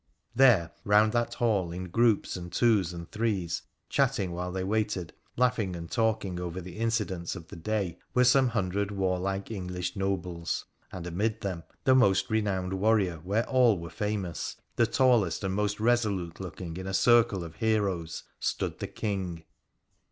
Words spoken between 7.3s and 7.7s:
of the